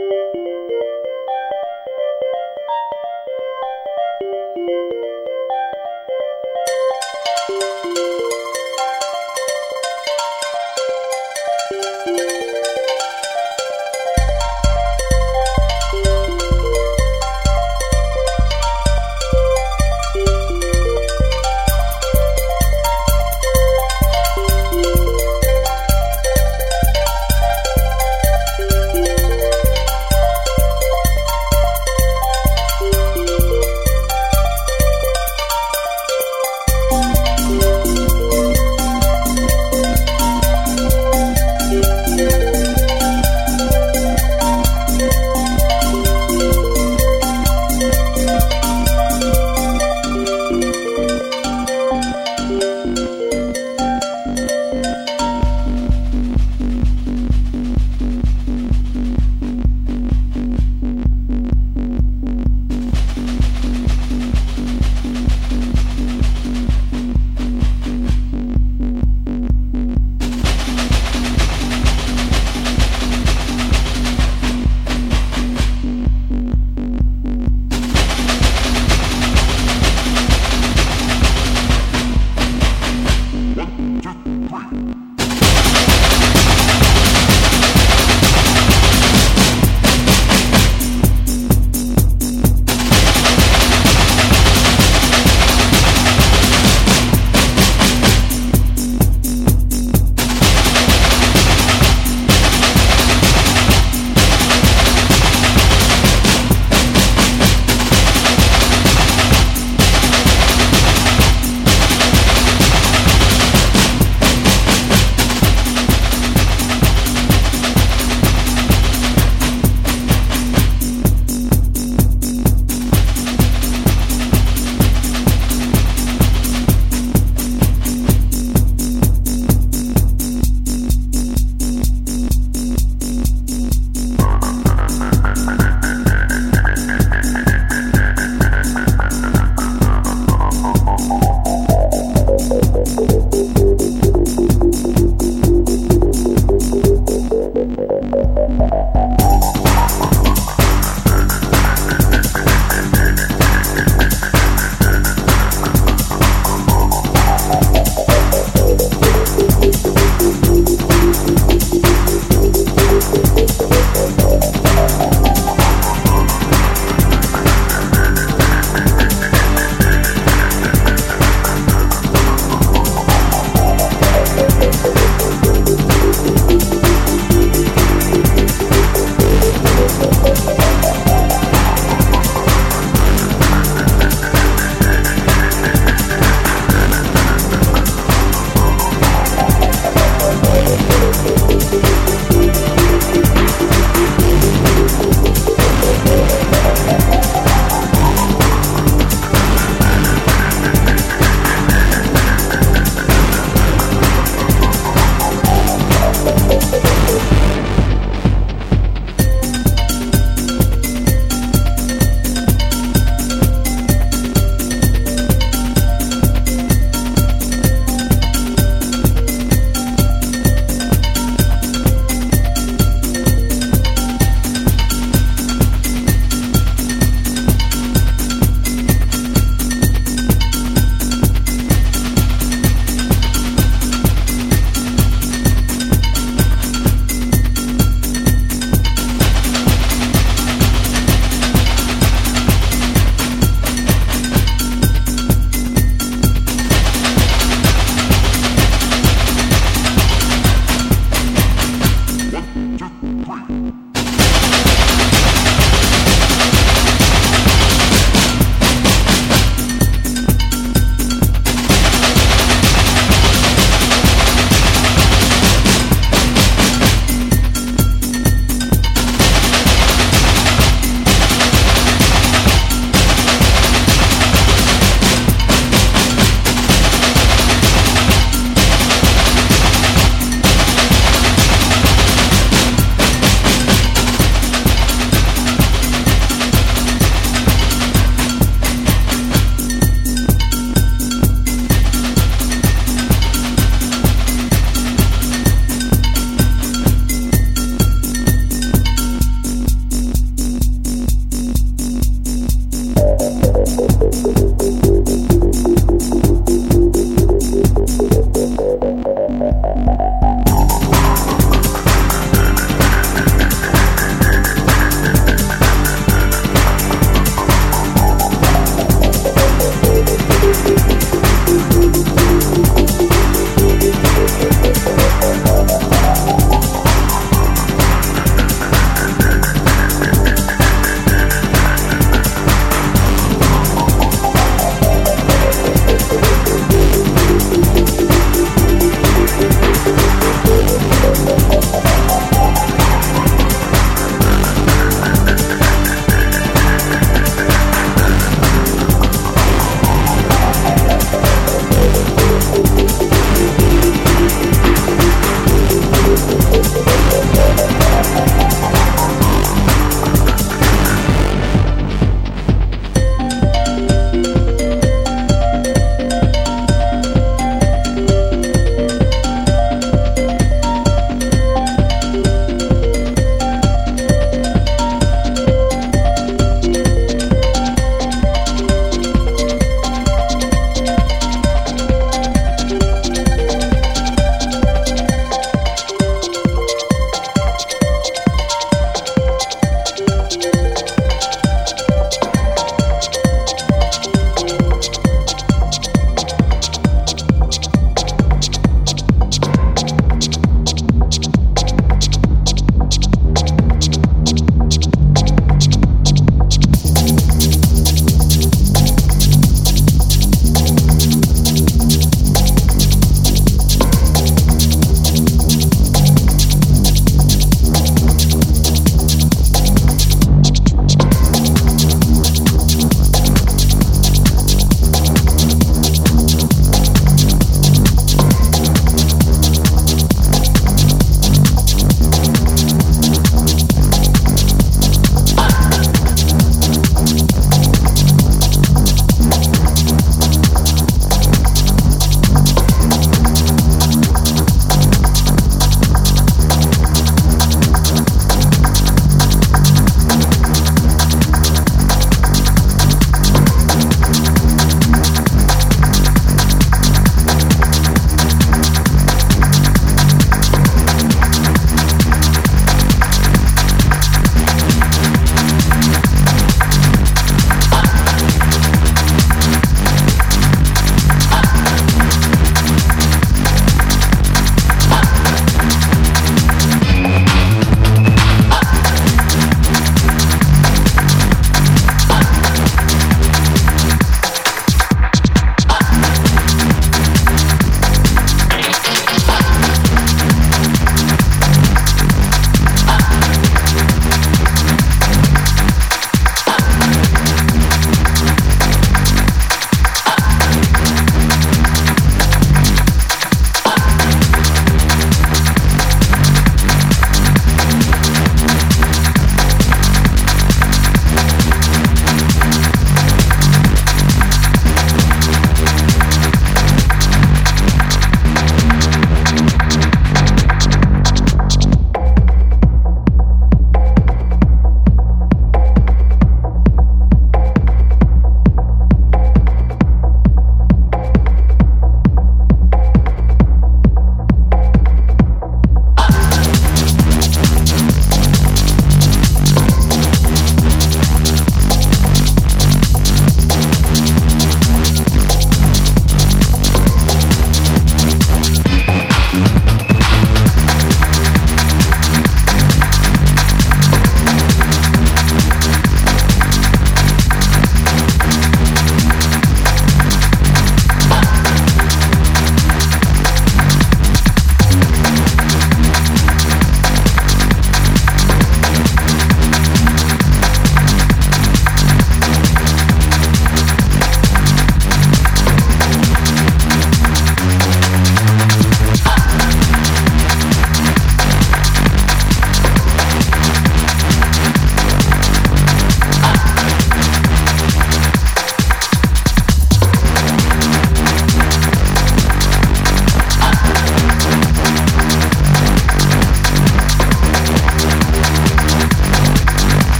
Música 0.00 0.67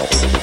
Bye. 0.00 0.40